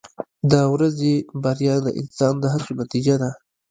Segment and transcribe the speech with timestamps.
[0.51, 1.13] •د ورځې
[1.43, 3.29] بریا د انسان د هڅو نتیجه ده.